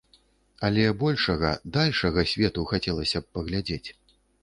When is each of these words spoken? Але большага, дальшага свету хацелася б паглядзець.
Але 0.69 0.85
большага, 1.03 1.53
дальшага 1.77 2.27
свету 2.35 2.67
хацелася 2.75 3.17
б 3.25 3.33
паглядзець. 3.37 3.85